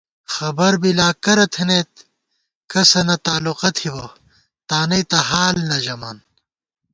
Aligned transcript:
خبر 0.35 0.71
بی 0.81 0.91
لا 0.99 1.09
کرہ 1.23 1.45
تھنَئیت، 1.53 1.91
کسَنہ 2.71 3.15
تالوقہ 3.25 3.69
تھِبہ، 3.77 4.05
تانئ 4.69 5.03
تہ 5.09 5.19
حال 5.29 5.55
نہ 5.69 5.77
ژَمان 5.83 6.17